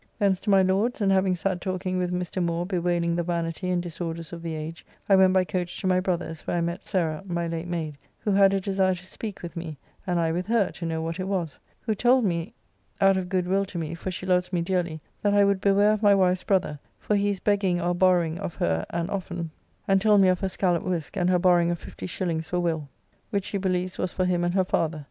Thence 0.17 0.39
to 0.39 0.49
my 0.49 0.63
Lord's, 0.63 0.99
and 0.99 1.11
having 1.11 1.35
sat 1.35 1.61
talking 1.61 1.99
with 1.99 2.11
Mr. 2.11 2.43
Moore 2.43 2.65
bewailing 2.65 3.15
the 3.15 3.21
vanity 3.21 3.69
and 3.69 3.83
disorders 3.83 4.33
of 4.33 4.41
the 4.41 4.55
age, 4.55 4.83
I 5.07 5.15
went 5.15 5.31
by 5.31 5.43
coach 5.43 5.79
to 5.79 5.85
my 5.85 5.99
brother's, 5.99 6.41
where 6.41 6.57
I 6.57 6.61
met 6.61 6.83
Sarah, 6.83 7.21
my 7.27 7.45
late 7.47 7.67
mayde, 7.67 7.99
who 8.21 8.31
had 8.31 8.51
a 8.51 8.59
desire 8.59 8.95
to 8.95 9.05
speak 9.05 9.43
with 9.43 9.55
me, 9.55 9.77
and 10.07 10.19
I 10.19 10.31
with 10.31 10.47
her 10.47 10.71
to 10.71 10.87
know 10.87 11.03
what 11.03 11.19
it 11.19 11.27
was, 11.27 11.59
who 11.81 11.93
told 11.93 12.25
me 12.25 12.55
out 12.99 13.15
of 13.15 13.29
good 13.29 13.47
will 13.47 13.63
to 13.65 13.77
me, 13.77 13.93
for 13.93 14.09
she 14.09 14.25
loves 14.25 14.51
me 14.51 14.61
dearly, 14.61 15.01
that 15.21 15.35
I 15.35 15.43
would 15.45 15.61
beware 15.61 15.91
of 15.91 16.01
my 16.01 16.15
wife's 16.15 16.41
brother, 16.43 16.79
for 16.97 17.15
he 17.15 17.29
is 17.29 17.39
begging 17.39 17.79
or 17.79 17.93
borrowing 17.93 18.39
of 18.39 18.55
her 18.55 18.87
and 18.89 19.07
often, 19.11 19.51
and 19.87 20.01
told 20.01 20.21
me 20.21 20.29
of 20.29 20.39
her 20.39 20.49
Scallop 20.49 20.81
whisk, 20.81 21.15
and 21.15 21.29
her 21.29 21.37
borrowing 21.37 21.69
of 21.69 21.79
50s. 21.79 22.45
for 22.47 22.59
Will, 22.59 22.89
which 23.29 23.45
she 23.45 23.59
believes 23.59 23.99
was 23.99 24.11
for 24.13 24.25
him 24.25 24.43
and 24.43 24.55
her 24.55 24.65
father. 24.65 24.99